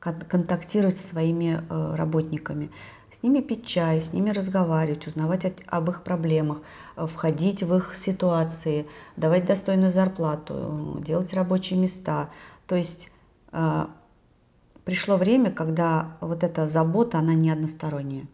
контактировать 0.00 0.96
со 0.96 1.06
своими 1.06 1.62
э, 1.68 1.94
работниками, 1.94 2.72
с 3.10 3.22
ними 3.22 3.40
пить 3.40 3.64
чай, 3.64 4.00
с 4.00 4.12
ними 4.12 4.30
разговаривать, 4.30 5.06
узнавать 5.06 5.54
об 5.66 5.90
их 5.90 6.02
проблемах, 6.02 6.60
э, 6.96 7.06
входить 7.06 7.62
в 7.62 7.74
их 7.76 7.94
ситуации, 7.94 8.86
давать 9.16 9.46
достойную 9.46 9.90
зарплату, 9.90 11.00
делать 11.06 11.32
рабочие 11.32 11.78
места. 11.78 12.30
То 12.66 12.76
есть 12.76 13.10
пришло 14.84 15.16
время, 15.16 15.50
когда 15.50 16.16
вот 16.20 16.42
эта 16.42 16.66
забота, 16.66 17.18
она 17.18 17.34
не 17.34 17.50
односторонняя. 17.50 18.26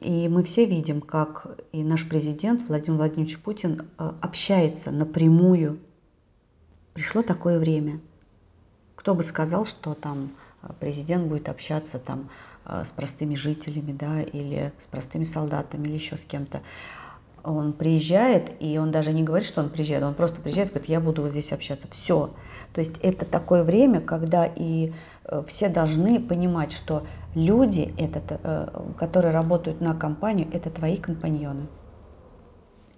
И 0.00 0.28
мы 0.28 0.42
все 0.44 0.66
видим, 0.66 1.00
как 1.00 1.58
и 1.72 1.82
наш 1.82 2.08
президент 2.08 2.68
Владимир 2.68 2.98
Владимирович 2.98 3.38
Путин 3.38 3.88
э, 3.98 4.12
общается 4.20 4.90
напрямую. 4.90 5.78
Пришло 6.92 7.22
такое 7.22 7.58
время. 7.58 8.00
Кто 8.94 9.14
бы 9.14 9.22
сказал, 9.22 9.64
что 9.64 9.94
там 9.94 10.32
э, 10.62 10.68
президент 10.80 11.28
будет 11.28 11.48
общаться 11.48 11.98
там 11.98 12.28
э, 12.66 12.84
с 12.84 12.90
простыми 12.90 13.36
жителями, 13.36 13.92
да, 13.92 14.20
или 14.20 14.72
с 14.78 14.86
простыми 14.86 15.24
солдатами, 15.24 15.88
или 15.88 15.94
еще 15.94 16.18
с 16.18 16.24
кем-то. 16.26 16.62
Он 17.46 17.72
приезжает, 17.72 18.50
и 18.60 18.76
он 18.76 18.90
даже 18.90 19.12
не 19.12 19.22
говорит, 19.22 19.46
что 19.46 19.62
он 19.62 19.68
приезжает, 19.68 20.02
он 20.02 20.14
просто 20.14 20.40
приезжает 20.40 20.70
и 20.70 20.72
говорит, 20.72 20.88
я 20.88 21.00
буду 21.00 21.22
вот 21.22 21.30
здесь 21.30 21.52
общаться. 21.52 21.86
Все. 21.90 22.30
То 22.72 22.80
есть 22.80 22.98
это 23.02 23.24
такое 23.24 23.62
время, 23.62 24.00
когда 24.00 24.46
и 24.46 24.92
все 25.46 25.68
должны 25.68 26.20
понимать, 26.20 26.72
что 26.72 27.04
люди, 27.34 27.94
этот, 27.98 28.24
э, 28.28 28.68
которые 28.98 29.32
работают 29.32 29.80
на 29.80 29.94
компанию, 29.94 30.48
это 30.52 30.70
твои 30.70 30.96
компаньоны. 30.96 31.68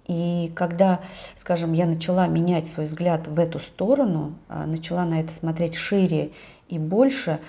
И 0.07 0.51
когда, 0.55 1.01
скажем, 1.37 1.73
я 1.73 1.85
начала 1.85 2.25
менять 2.25 2.67
свой 2.67 2.87
взгляд 2.87 3.27
в 3.27 3.37
эту 3.37 3.59
сторону, 3.59 4.33
а, 4.47 4.65
начала 4.65 5.05
на 5.05 5.19
это 5.21 5.31
смотреть 5.31 5.75
шире 5.75 6.31
и 6.67 6.79
больше, 6.79 7.39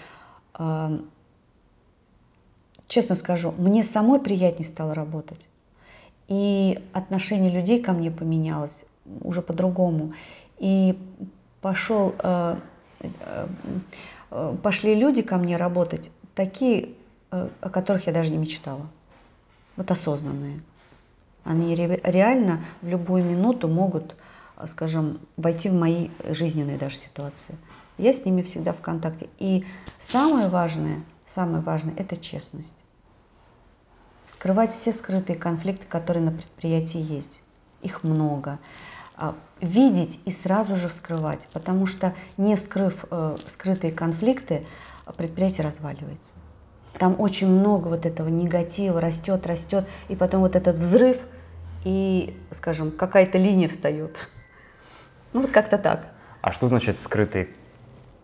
честно 2.86 3.14
скажу, 3.16 3.54
мне 3.56 3.82
самой 3.82 4.20
приятнее 4.20 4.68
стало 4.68 4.94
работать. 4.94 5.40
И 6.30 6.78
отношение 6.92 7.50
людей 7.50 7.82
ко 7.82 7.92
мне 7.92 8.10
поменялось 8.10 8.84
уже 9.22 9.42
по-другому. 9.42 10.14
И 10.58 10.96
пошел, 11.60 12.14
э, 12.20 12.56
э, 14.30 14.56
пошли 14.62 14.94
люди 14.94 15.22
ко 15.22 15.38
мне 15.38 15.56
работать 15.56 16.12
такие, 16.36 16.90
э, 17.32 17.48
о 17.60 17.68
которых 17.68 18.06
я 18.06 18.12
даже 18.12 18.30
не 18.30 18.38
мечтала. 18.38 18.86
Вот 19.76 19.90
осознанные. 19.90 20.60
Они 21.42 21.74
реально 21.74 22.64
в 22.80 22.88
любую 22.88 23.24
минуту 23.24 23.66
могут, 23.66 24.14
э, 24.56 24.68
скажем, 24.68 25.18
войти 25.36 25.68
в 25.68 25.74
мои 25.74 26.10
жизненные 26.28 26.78
даже 26.78 26.94
ситуации. 26.94 27.56
Я 27.98 28.12
с 28.12 28.24
ними 28.24 28.42
всегда 28.42 28.72
в 28.72 28.80
контакте. 28.80 29.28
И 29.40 29.64
самое 29.98 30.48
важное, 30.48 31.02
самое 31.26 31.60
важное– 31.60 31.94
это 31.96 32.16
честность. 32.16 32.76
Скрывать 34.30 34.70
все 34.70 34.92
скрытые 34.92 35.36
конфликты, 35.36 35.86
которые 35.88 36.22
на 36.22 36.30
предприятии 36.30 37.00
есть. 37.00 37.42
Их 37.82 38.04
много. 38.04 38.60
А, 39.16 39.34
видеть 39.60 40.20
и 40.24 40.30
сразу 40.30 40.76
же 40.76 40.88
вскрывать, 40.88 41.48
потому 41.52 41.86
что 41.86 42.14
не 42.36 42.54
вскрыв 42.54 43.06
э, 43.10 43.36
скрытые 43.48 43.92
конфликты, 43.92 44.64
предприятие 45.16 45.66
разваливается. 45.66 46.32
Там 46.96 47.16
очень 47.18 47.48
много 47.48 47.88
вот 47.88 48.06
этого 48.06 48.28
негатива 48.28 49.00
растет, 49.00 49.48
растет, 49.48 49.84
и 50.06 50.14
потом 50.14 50.42
вот 50.42 50.54
этот 50.54 50.78
взрыв, 50.78 51.26
и, 51.84 52.40
скажем, 52.52 52.92
какая-то 52.92 53.36
линия 53.36 53.66
встает. 53.66 54.28
Ну, 55.32 55.42
вот 55.42 55.50
как-то 55.50 55.76
так. 55.76 56.06
А 56.40 56.52
что 56.52 56.68
значит 56.68 56.96
скрытые 56.96 57.48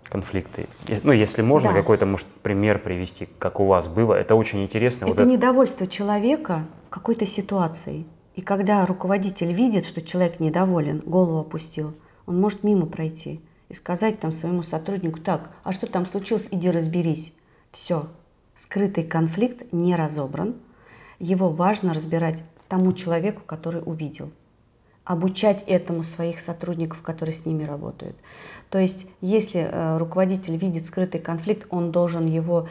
конфликты? 0.09 0.67
Ну, 1.03 1.13
если 1.13 1.43
можно, 1.43 1.71
да. 1.71 1.77
какой-то, 1.77 2.07
может, 2.07 2.27
пример 2.27 2.79
привести, 2.79 3.29
как 3.39 3.61
у 3.61 3.67
вас 3.67 3.87
было. 3.87 4.15
Это 4.15 4.35
очень 4.35 4.63
интересно. 4.63 5.07
Это 5.07 5.23
вот 5.23 5.27
недовольство 5.27 5.85
это... 5.85 5.93
человека 5.93 6.67
какой-то 6.91 7.27
ситуацией. 7.27 8.07
И 8.35 8.41
когда 8.43 8.85
руководитель 8.85 9.53
видит, 9.53 9.87
что 9.87 10.03
человек 10.03 10.41
недоволен, 10.41 11.03
голову 11.05 11.39
опустил, 11.39 11.95
он 12.27 12.41
может 12.41 12.65
мимо 12.65 12.87
пройти 12.87 13.41
и 13.69 13.75
сказать 13.75 14.21
там 14.21 14.33
своему 14.33 14.63
сотруднику, 14.63 15.21
так, 15.21 15.51
а 15.65 15.73
что 15.73 15.87
там 15.87 16.07
случилось, 16.07 16.49
иди 16.51 16.71
разберись. 16.71 17.33
Все, 17.73 18.07
скрытый 18.55 19.05
конфликт 19.05 19.73
не 19.73 19.97
разобран, 19.97 20.57
его 21.19 21.49
важно 21.49 21.95
разбирать 21.95 22.43
тому 22.69 22.93
человеку, 22.93 23.43
который 23.47 23.83
увидел. 23.85 24.31
Обучать 25.07 25.65
этому 25.67 26.03
своих 26.03 26.41
сотрудников, 26.41 27.01
которые 27.01 27.35
с 27.35 27.47
ними 27.47 27.65
работают. 27.65 28.17
То 28.69 28.79
есть, 28.79 29.07
если 29.23 29.61
э, 29.61 29.97
руководитель 29.97 30.57
видит 30.57 30.85
скрытый 30.85 31.21
конфликт, 31.21 31.67
он 31.71 31.93
должен 31.93 32.27
его 32.27 32.69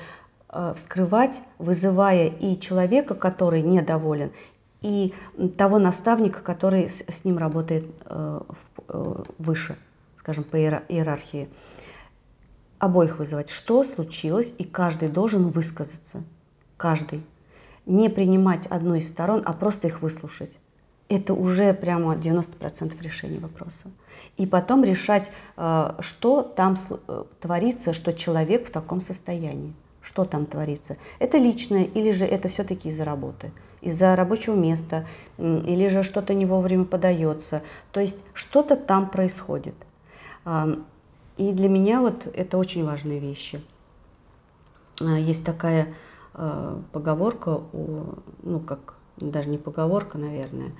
э, 0.49 0.73
вскрывать, 0.75 1.41
вызывая 1.57 2.27
и 2.27 2.59
человека, 2.59 3.15
который 3.15 3.63
недоволен, 3.63 4.31
и 4.81 5.13
того 5.57 5.79
наставника, 5.79 6.41
который 6.41 6.89
с, 6.89 7.03
с 7.07 7.25
ним 7.25 7.39
работает 7.39 7.85
э, 8.05 8.41
в, 8.47 8.81
э, 8.89 9.23
выше 9.39 9.75
скажем, 10.25 10.43
по 10.43 10.57
иерархии, 10.57 11.47
обоих 12.79 13.19
вызывать, 13.19 13.51
что 13.51 13.83
случилось, 13.83 14.51
и 14.57 14.63
каждый 14.63 15.07
должен 15.07 15.49
высказаться. 15.49 16.23
Каждый. 16.77 17.23
Не 17.85 18.09
принимать 18.09 18.65
одну 18.65 18.95
из 18.95 19.07
сторон, 19.07 19.43
а 19.45 19.53
просто 19.53 19.87
их 19.87 20.01
выслушать. 20.01 20.57
Это 21.07 21.33
уже 21.33 21.73
прямо 21.73 22.15
90% 22.15 23.01
решения 23.01 23.39
вопроса. 23.39 23.91
И 24.37 24.45
потом 24.45 24.83
решать, 24.83 25.31
э, 25.57 25.91
что 25.99 26.41
там 26.41 26.75
э, 27.07 27.23
творится, 27.39 27.93
что 27.93 28.13
человек 28.13 28.67
в 28.67 28.71
таком 28.71 29.01
состоянии. 29.01 29.73
Что 30.01 30.25
там 30.25 30.45
творится. 30.45 30.97
Это 31.19 31.37
личное 31.37 31.83
или 31.83 32.11
же 32.11 32.25
это 32.25 32.47
все-таки 32.47 32.89
из-за 32.89 33.05
работы 33.05 33.51
из-за 33.85 34.15
рабочего 34.15 34.55
места, 34.55 35.05
или 35.37 35.87
же 35.89 36.01
что-то 36.01 36.33
не 36.33 36.45
вовремя 36.45 36.85
подается. 36.85 37.61
То 37.91 37.99
есть 37.99 38.17
что-то 38.33 38.75
там 38.75 39.09
происходит. 39.09 39.75
И 41.37 41.51
для 41.51 41.69
меня 41.69 42.01
вот 42.01 42.27
это 42.33 42.57
очень 42.57 42.83
важные 42.83 43.19
вещи. 43.19 43.61
А, 44.99 45.19
есть 45.19 45.45
такая 45.45 45.93
поговорка, 46.91 47.61
ну 48.43 48.59
как, 48.59 48.94
даже 49.17 49.49
не 49.49 49.57
поговорка, 49.57 50.17
наверное, 50.17 50.71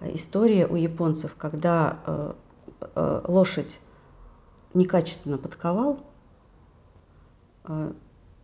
а 0.00 0.08
история 0.14 0.66
у 0.66 0.76
японцев, 0.76 1.34
когда 1.36 2.34
лошадь 2.94 3.78
некачественно 4.74 5.38
подковал, 5.38 6.00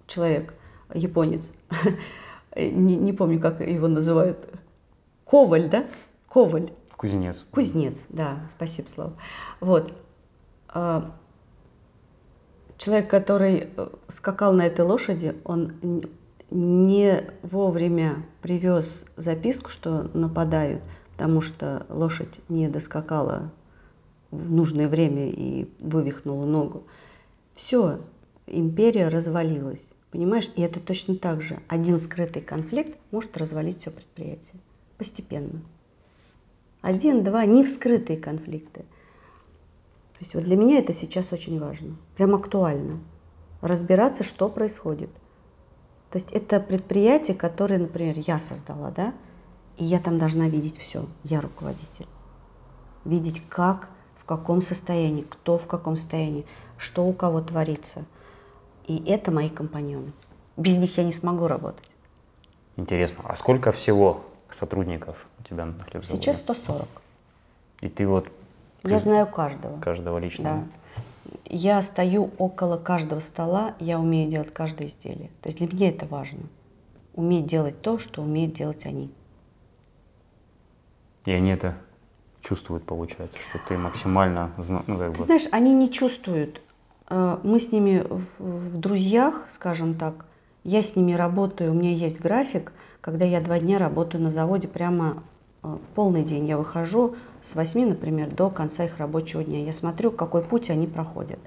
человек, 0.06 0.54
японец, 0.94 1.50
не, 2.56 2.97
не 2.97 3.12
помню, 3.12 3.40
как 3.40 3.61
его 3.61 3.88
называют, 3.88 4.38
коваль, 5.25 5.68
да? 5.68 5.87
Коваль. 6.28 6.73
Кузнец. 6.97 7.44
Кузнец, 7.52 8.06
да, 8.08 8.40
спасибо, 8.50 8.88
Слава. 8.88 9.12
Вот. 9.61 9.92
А, 10.68 11.12
человек, 12.76 13.08
который 13.08 13.68
э, 13.76 13.88
скакал 14.08 14.52
на 14.52 14.66
этой 14.66 14.85
лошади, 14.85 15.37
он 15.44 15.75
не 16.50 17.30
вовремя 17.42 18.24
привез 18.40 19.04
записку, 19.16 19.70
что 19.70 20.10
нападают, 20.14 20.82
потому 21.12 21.40
что 21.40 21.86
лошадь 21.88 22.40
не 22.48 22.68
доскакала 22.68 23.52
в 24.30 24.52
нужное 24.52 24.88
время 24.88 25.30
и 25.30 25.68
вывихнула 25.78 26.46
ногу. 26.46 26.84
Все, 27.54 28.00
империя 28.46 29.08
развалилась. 29.08 29.88
Понимаешь? 30.10 30.50
И 30.56 30.62
это 30.62 30.80
точно 30.80 31.16
так 31.16 31.42
же. 31.42 31.60
Один 31.68 31.98
скрытый 31.98 32.40
конфликт 32.40 32.98
может 33.10 33.36
развалить 33.36 33.80
все 33.80 33.90
предприятие. 33.90 34.60
Постепенно. 34.96 35.60
Один, 36.80 37.24
два, 37.24 37.44
не 37.44 37.64
вскрытые 37.64 38.18
конфликты. 38.18 38.80
То 38.80 40.20
есть 40.20 40.34
вот 40.34 40.44
для 40.44 40.56
меня 40.56 40.78
это 40.78 40.92
сейчас 40.92 41.32
очень 41.32 41.60
важно. 41.60 41.96
Прям 42.16 42.34
актуально. 42.34 43.00
Разбираться, 43.60 44.24
что 44.24 44.48
происходит. 44.48 45.10
То 46.10 46.18
есть 46.18 46.32
это 46.32 46.60
предприятие, 46.60 47.36
которое, 47.36 47.78
например, 47.78 48.16
я 48.18 48.38
создала, 48.38 48.90
да, 48.90 49.14
и 49.76 49.84
я 49.84 50.00
там 50.00 50.18
должна 50.18 50.48
видеть 50.48 50.78
все. 50.78 51.06
Я 51.24 51.40
руководитель. 51.40 52.06
Видеть, 53.04 53.42
как, 53.48 53.88
в 54.16 54.24
каком 54.24 54.62
состоянии, 54.62 55.22
кто 55.22 55.58
в 55.58 55.66
каком 55.66 55.96
состоянии, 55.96 56.46
что 56.78 57.06
у 57.06 57.12
кого 57.12 57.40
творится– 57.40 58.04
и 58.88 59.04
это 59.06 59.30
мои 59.30 59.50
компаньоны. 59.50 60.12
Без 60.56 60.78
них 60.78 60.96
я 60.96 61.04
не 61.04 61.12
смогу 61.12 61.46
работать. 61.46 61.84
Интересно. 62.76 63.24
А 63.28 63.36
сколько 63.36 63.70
всего 63.70 64.24
сотрудников 64.50 65.16
у 65.38 65.42
тебя 65.42 65.66
на 65.66 65.84
хлебзаводе? 65.84 66.22
Сейчас 66.22 66.38
140. 66.38 66.88
И 67.82 67.88
ты 67.90 68.06
вот... 68.06 68.28
Я 68.82 68.98
знаю 68.98 69.26
каждого. 69.26 69.78
Каждого 69.80 70.18
лично? 70.18 70.44
Да. 70.44 70.64
Я 71.44 71.82
стою 71.82 72.30
около 72.38 72.76
каждого 72.76 73.20
стола, 73.20 73.75
я 73.80 73.99
умею 73.99 74.30
делать 74.30 74.52
каждое 74.52 74.88
изделие. 74.88 75.30
То 75.42 75.49
есть 75.49 75.58
для 75.58 75.66
меня 75.66 75.88
это 75.88 76.06
важно. 76.06 76.40
Уметь 77.14 77.47
делать 77.47 77.80
то, 77.80 77.99
что 77.99 78.23
умеют 78.23 78.54
делать 78.54 78.87
они. 78.87 79.11
И 81.25 81.32
они 81.32 81.50
это 81.50 81.75
чувствуют, 82.40 82.85
получается, 82.85 83.38
что 83.38 83.58
ты 83.68 83.76
максимально... 83.76 84.52
Ну, 84.56 84.99
как 84.99 85.12
ты 85.12 85.18
бы... 85.18 85.25
знаешь, 85.25 85.49
они 85.52 85.75
не 85.75 85.90
чувствуют. 85.90 86.62
Э, 87.08 87.38
мы 87.42 87.58
с 87.58 87.73
ними 87.73 88.06
в 88.38 88.78
друзьях, 88.78 89.44
скажем 89.49 89.94
так, 89.94 90.26
я 90.64 90.82
с 90.82 90.97
ними 90.97 91.12
работаю, 91.12 91.73
у 91.73 91.75
меня 91.75 91.92
есть 91.92 92.20
график, 92.20 92.73
когда 93.00 93.25
я 93.25 93.40
два 93.40 93.58
дня 93.58 93.78
работаю 93.78 94.23
на 94.23 94.30
заводе 94.30 94.68
прямо 94.68 95.23
э, 95.62 95.76
полный 95.94 96.25
день. 96.25 96.47
Я 96.47 96.58
выхожу 96.58 97.16
с 97.42 97.54
8, 97.54 97.88
например, 97.88 98.30
до 98.30 98.50
конца 98.50 98.85
их 98.85 98.99
рабочего 98.99 99.45
дня. 99.45 99.64
Я 99.64 99.73
смотрю, 99.73 100.11
какой 100.11 100.42
путь 100.42 100.71
они 100.71 100.87
проходят. 100.87 101.38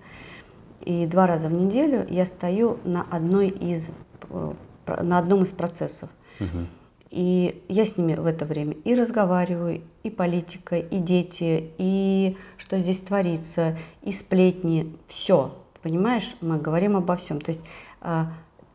И 0.82 1.06
два 1.06 1.28
раза 1.28 1.48
в 1.48 1.54
неделю 1.54 2.06
я 2.10 2.26
стою 2.26 2.78
на, 2.84 3.06
одной 3.10 3.50
из, 3.50 3.92
э, 4.30 4.54
на 5.02 5.20
одном 5.20 5.44
из 5.44 5.52
процессов. 5.52 6.10
Угу. 6.40 6.66
И 7.12 7.62
я 7.68 7.86
с 7.86 7.98
ними 7.98 8.16
в 8.16 8.26
это 8.26 8.46
время 8.46 8.74
и 8.86 8.96
разговариваю, 8.96 9.82
и 10.02 10.10
политика, 10.10 10.78
и 10.78 10.98
дети, 11.00 11.72
и 11.78 12.38
что 12.58 12.80
здесь 12.80 13.02
творится, 13.02 13.78
и 14.02 14.14
сплетни, 14.14 14.96
все. 15.08 15.54
Понимаешь, 15.82 16.36
мы 16.40 16.58
говорим 16.58 16.96
обо 16.96 17.18
всем. 17.18 17.42
То 17.42 17.50
есть 17.50 17.62
э, 18.02 18.24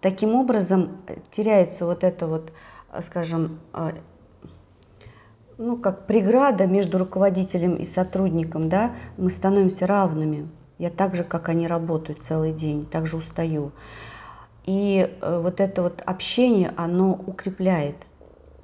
таким 0.02 0.34
образом 0.34 0.98
теряется 1.30 1.86
вот 1.86 2.04
это 2.04 2.26
вот, 2.26 2.52
э, 2.92 3.00
скажем, 3.00 3.58
э, 3.72 3.92
ну, 5.58 5.76
как 5.76 6.06
преграда 6.06 6.66
между 6.66 6.98
руководителем 6.98 7.76
и 7.76 7.84
сотрудником, 7.84 8.68
да, 8.68 8.92
мы 9.16 9.30
становимся 9.30 9.86
равными. 9.86 10.48
Я 10.78 10.90
так 10.90 11.14
же, 11.14 11.24
как 11.24 11.48
они 11.48 11.66
работают 11.66 12.22
целый 12.22 12.52
день, 12.52 12.86
так 12.86 13.06
же 13.06 13.16
устаю. 13.16 13.72
И 14.64 15.10
вот 15.22 15.60
это 15.60 15.82
вот 15.82 16.02
общение, 16.04 16.72
оно 16.76 17.12
укрепляет 17.12 17.96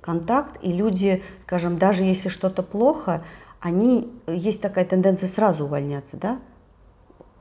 контакт, 0.00 0.58
и 0.62 0.72
люди, 0.72 1.22
скажем, 1.40 1.78
даже 1.78 2.02
если 2.02 2.28
что-то 2.28 2.62
плохо, 2.62 3.22
они, 3.60 4.12
есть 4.26 4.60
такая 4.60 4.84
тенденция 4.84 5.28
сразу 5.28 5.64
увольняться, 5.64 6.16
да, 6.16 6.40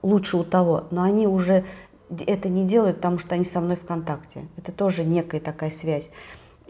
лучше 0.04 0.38
у 0.38 0.44
того, 0.44 0.86
но 0.92 1.02
они 1.02 1.28
уже 1.28 1.66
это 2.26 2.50
не 2.50 2.66
делают, 2.66 2.98
потому 2.98 3.18
что 3.18 3.36
они 3.36 3.44
со 3.44 3.62
мной 3.62 3.76
в 3.76 3.86
контакте. 3.86 4.48
Это 4.58 4.72
тоже 4.72 5.06
некая 5.06 5.40
такая 5.42 5.72
связь. 5.72 6.12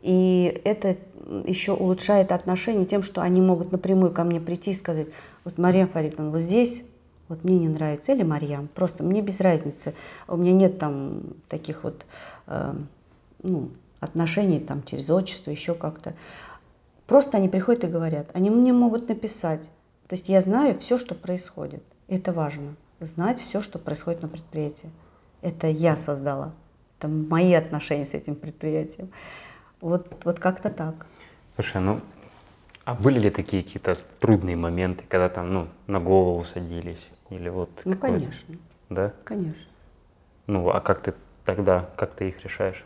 И 0.02 0.62
это 0.66 0.98
еще 1.46 1.74
улучшает 1.74 2.32
отношения 2.32 2.86
тем, 2.86 3.04
что 3.04 3.22
они 3.22 3.42
могут 3.42 3.72
напрямую 3.72 4.12
ко 4.12 4.24
мне 4.24 4.42
прийти 4.42 4.72
и 4.72 4.76
сказать, 4.76 5.08
вот 5.44 5.58
Мария 5.58 5.88
Фаридовна, 5.88 6.32
вот 6.32 6.42
здесь 6.42 6.84
вот 7.28 7.44
мне 7.46 7.58
не 7.60 7.70
нравится, 7.70 8.12
или 8.12 8.24
Марьям, 8.24 8.68
просто 8.68 9.04
мне 9.04 9.22
без 9.22 9.40
разницы, 9.40 9.96
у 10.28 10.36
меня 10.36 10.52
нет 10.52 10.80
там 10.80 11.22
таких 11.48 11.84
вот, 11.86 12.06
э, 12.48 12.74
ну, 13.42 13.70
отношений 14.02 14.60
там 14.60 14.84
через 14.84 15.10
отчество, 15.10 15.50
еще 15.50 15.74
как-то. 15.74 16.14
Просто 17.08 17.38
они 17.38 17.48
приходят 17.48 17.86
и 17.86 17.88
говорят. 17.88 18.30
Они 18.34 18.50
мне 18.50 18.74
могут 18.74 19.08
написать. 19.08 19.62
То 20.08 20.16
есть 20.16 20.28
я 20.28 20.42
знаю 20.42 20.78
все, 20.80 20.98
что 20.98 21.16
происходит. 21.16 21.84
Это 22.10 22.34
важно. 22.34 22.76
Знать 23.00 23.40
все, 23.40 23.62
что 23.62 23.80
происходит 23.80 24.22
на 24.22 24.28
предприятии. 24.28 24.90
Это 25.42 25.68
я 25.68 25.96
создала. 25.96 26.54
Это 27.00 27.08
мои 27.08 27.54
отношения 27.54 28.06
с 28.06 28.14
этим 28.14 28.36
предприятием. 28.36 29.10
Вот, 29.82 30.08
вот 30.24 30.40
как-то 30.40 30.70
так. 30.70 31.08
Слушай, 31.56 31.82
ну, 31.82 32.02
а 32.86 32.94
были 32.94 33.20
ли 33.20 33.30
такие 33.30 33.64
какие-то 33.64 33.98
трудные 34.20 34.56
моменты, 34.56 35.04
когда 35.08 35.30
там, 35.30 35.54
ну, 35.54 35.68
на 35.88 36.00
голову 36.00 36.44
садились? 36.46 37.10
Или 37.30 37.50
вот 37.50 37.70
ну, 37.86 37.96
конечно. 37.96 38.58
Да? 38.90 39.14
Конечно. 39.24 39.72
Ну, 40.48 40.70
а 40.70 40.82
как 40.82 41.02
ты 41.02 41.14
тогда, 41.46 41.90
как 41.96 42.14
ты 42.14 42.30
их 42.30 42.44
решаешь? 42.44 42.84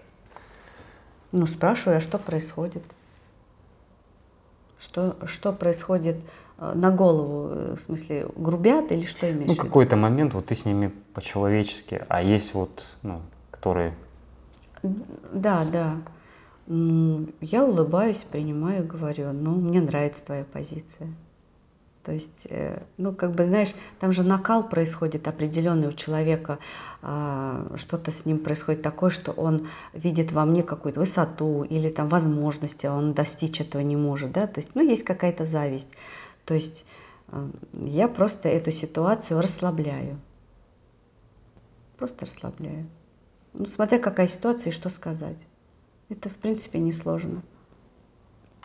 Ну, 1.31 1.45
спрашиваю, 1.47 1.97
а 1.97 2.01
что 2.01 2.17
происходит? 2.17 2.83
Что, 4.79 5.17
что 5.25 5.51
происходит 5.51 6.17
э, 6.59 6.71
на 6.75 6.91
голову, 6.91 7.75
в 7.75 7.79
смысле, 7.79 8.27
грубят 8.35 8.91
или 8.91 9.01
что 9.01 9.29
имеешь 9.29 9.49
Ну, 9.49 9.55
какой-то 9.55 9.95
момент, 9.95 10.33
вот 10.33 10.45
ты 10.45 10.55
с 10.55 10.65
ними 10.65 10.91
по-человечески, 11.13 12.05
а 12.07 12.21
есть 12.21 12.53
вот, 12.53 12.85
ну, 13.01 13.21
которые... 13.51 13.95
Да, 14.83 15.65
да. 15.71 15.95
Я 16.67 17.63
улыбаюсь, 17.63 18.23
принимаю, 18.23 18.87
говорю, 18.87 19.31
ну, 19.33 19.55
мне 19.55 19.81
нравится 19.81 20.25
твоя 20.25 20.45
позиция. 20.45 21.13
То 22.05 22.11
есть, 22.11 22.45
э, 22.49 22.83
ну, 22.97 23.13
как 23.13 23.33
бы, 23.33 23.45
знаешь, 23.47 23.73
там 23.99 24.11
же 24.11 24.23
накал 24.23 24.67
происходит 24.69 25.27
определенный 25.27 25.87
у 25.87 25.91
человека, 25.91 26.59
а, 27.01 27.71
что-то 27.77 28.11
с 28.11 28.25
ним 28.25 28.39
происходит 28.39 28.83
такое, 28.83 29.09
что 29.09 29.31
он 29.31 29.67
видит 29.93 30.31
во 30.31 30.45
мне 30.45 30.61
какую-то 30.61 30.99
высоту 30.99 31.63
или 31.63 31.89
там 31.89 32.07
возможности, 32.07 32.85
а 32.85 32.93
он 32.93 33.13
достичь 33.13 33.59
этого 33.59 33.81
не 33.81 33.95
может, 33.95 34.31
да, 34.31 34.45
то 34.45 34.59
есть, 34.59 34.75
ну, 34.75 34.83
есть 34.83 35.03
какая-то 35.03 35.45
зависть. 35.45 35.89
То 36.45 36.53
есть 36.53 36.85
э, 37.29 37.49
я 37.73 38.07
просто 38.07 38.49
эту 38.49 38.71
ситуацию 38.71 39.41
расслабляю. 39.41 40.19
Просто 41.97 42.25
расслабляю. 42.25 42.87
Ну, 43.53 43.65
смотря 43.65 43.97
какая 43.97 44.27
ситуация 44.27 44.69
и 44.69 44.73
что 44.73 44.89
сказать. 44.89 45.39
Это, 46.09 46.29
в 46.29 46.35
принципе, 46.35 46.79
несложно. 46.79 47.41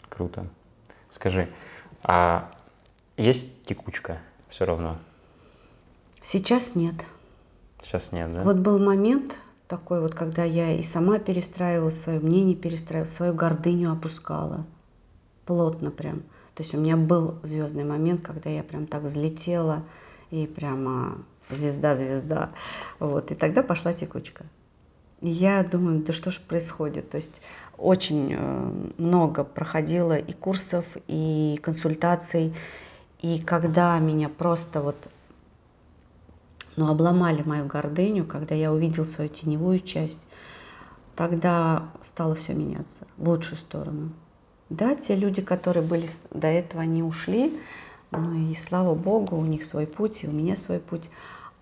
Круто. 0.08 0.46
Скажи, 1.10 1.48
а 2.02 2.54
есть 3.16 3.64
текучка 3.64 4.18
все 4.48 4.64
равно? 4.64 4.98
Сейчас 6.22 6.74
нет. 6.74 6.94
Сейчас 7.82 8.12
нет, 8.12 8.32
да? 8.32 8.42
Вот 8.42 8.58
был 8.58 8.78
момент 8.78 9.38
такой 9.68 10.00
вот, 10.00 10.14
когда 10.14 10.44
я 10.44 10.72
и 10.72 10.82
сама 10.82 11.18
перестраивала 11.18 11.90
свое 11.90 12.20
мнение, 12.20 12.56
перестраивала, 12.56 13.08
свою 13.08 13.34
гордыню 13.34 13.92
опускала. 13.92 14.66
Плотно 15.46 15.90
прям. 15.90 16.20
То 16.54 16.62
есть 16.62 16.74
у 16.74 16.78
меня 16.78 16.96
был 16.96 17.38
звездный 17.42 17.84
момент, 17.84 18.20
когда 18.20 18.50
я 18.50 18.62
прям 18.62 18.86
так 18.86 19.02
взлетела 19.02 19.82
и 20.30 20.46
прямо 20.46 21.18
звезда-звезда. 21.48 22.50
Вот. 22.98 23.30
И 23.30 23.34
тогда 23.34 23.62
пошла 23.62 23.94
текучка. 23.94 24.44
Я 25.20 25.62
думаю, 25.62 26.00
да 26.00 26.12
что 26.12 26.30
ж 26.30 26.40
происходит? 26.40 27.10
То 27.10 27.16
есть 27.16 27.42
очень 27.76 28.34
э, 28.34 28.72
много 28.96 29.44
проходила 29.44 30.16
и 30.16 30.32
курсов, 30.32 30.84
и 31.08 31.58
консультаций, 31.62 32.54
и 33.20 33.38
когда 33.38 33.98
меня 33.98 34.28
просто 34.30 34.80
вот 34.80 34.96
ну, 36.76 36.90
обломали 36.90 37.42
мою 37.42 37.66
гордыню, 37.66 38.24
когда 38.24 38.54
я 38.54 38.72
увидел 38.72 39.04
свою 39.04 39.28
теневую 39.28 39.80
часть, 39.80 40.20
тогда 41.16 41.90
стало 42.00 42.34
все 42.34 42.54
меняться 42.54 43.06
в 43.18 43.28
лучшую 43.28 43.58
сторону. 43.58 44.10
Да, 44.70 44.94
те 44.94 45.16
люди, 45.16 45.42
которые 45.42 45.84
были 45.84 46.08
до 46.30 46.46
этого, 46.46 46.82
они 46.82 47.02
ушли, 47.02 47.58
ну 48.10 48.50
и 48.50 48.54
слава 48.54 48.94
богу, 48.94 49.36
у 49.36 49.44
них 49.44 49.64
свой 49.64 49.86
путь, 49.86 50.24
и 50.24 50.28
у 50.28 50.32
меня 50.32 50.56
свой 50.56 50.78
путь. 50.78 51.10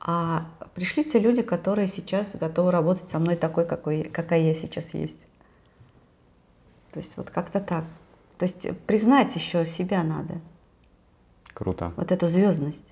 А 0.00 0.46
пришли 0.74 1.04
те 1.04 1.18
люди, 1.18 1.42
которые 1.42 1.88
сейчас 1.88 2.36
готовы 2.36 2.70
работать 2.70 3.08
со 3.08 3.18
мной 3.18 3.36
такой, 3.36 3.66
какой, 3.66 4.04
какая 4.04 4.40
я 4.40 4.54
сейчас 4.54 4.94
есть. 4.94 5.20
То 6.92 7.00
есть 7.00 7.12
вот 7.16 7.30
как-то 7.30 7.60
так. 7.60 7.84
То 8.38 8.44
есть 8.44 8.68
признать 8.86 9.34
еще 9.34 9.66
себя 9.66 10.02
надо. 10.02 10.40
Круто. 11.52 11.92
Вот 11.96 12.12
эту 12.12 12.28
звездность. 12.28 12.84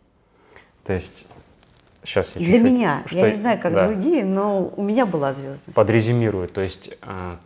То 0.85 0.93
есть 0.93 1.27
сейчас 2.05 2.33
я 2.35 2.45
Для 2.45 2.61
меня, 2.61 3.03
что... 3.07 3.19
я 3.19 3.31
не 3.31 3.37
знаю, 3.37 3.61
как 3.61 3.73
да. 3.73 3.87
другие, 3.87 4.25
но 4.25 4.67
у 4.77 4.83
меня 4.83 5.07
была 5.07 5.33
звездность. 5.33 5.75
Подрезюмирую, 5.75 6.49
то 6.49 6.61
есть 6.61 6.97
э, 7.01 7.37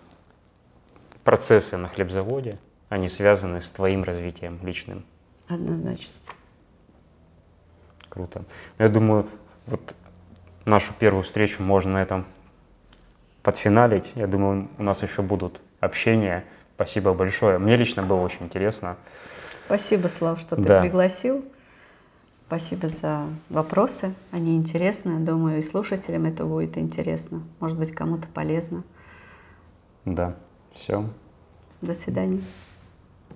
процессы 1.24 1.76
на 1.76 1.88
хлебзаводе 1.88 2.58
они 2.88 3.08
связаны 3.08 3.62
с 3.62 3.70
твоим 3.70 4.02
развитием 4.02 4.58
личным. 4.62 5.04
Однозначно. 5.46 6.12
Круто. 8.08 8.44
Я 8.78 8.88
думаю, 8.88 9.28
вот 9.66 9.94
нашу 10.64 10.92
первую 10.94 11.22
встречу 11.24 11.62
можно 11.62 11.92
на 11.92 12.02
этом 12.02 12.26
подфиналить. 13.42 14.12
Я 14.14 14.26
думаю, 14.26 14.68
у 14.78 14.82
нас 14.82 15.02
еще 15.02 15.22
будут 15.22 15.60
общения. 15.80 16.44
Спасибо 16.74 17.12
большое. 17.14 17.58
Мне 17.58 17.76
лично 17.76 18.02
было 18.02 18.20
очень 18.20 18.44
интересно. 18.46 18.96
Спасибо, 19.66 20.08
Слав, 20.08 20.40
что 20.40 20.56
Да. 20.56 20.76
ты 20.76 20.88
пригласил. 20.88 21.44
Спасибо 22.32 22.88
за 22.88 23.26
вопросы. 23.48 24.12
Они 24.32 24.56
интересны. 24.56 25.20
Думаю, 25.20 25.58
и 25.58 25.62
слушателям 25.62 26.24
это 26.24 26.44
будет 26.44 26.76
интересно. 26.78 27.42
Может 27.60 27.78
быть, 27.78 27.92
кому-то 27.92 28.26
полезно. 28.28 28.82
Да, 30.04 30.34
все. 30.72 31.04
До 31.80 31.92
свидания. 31.94 32.42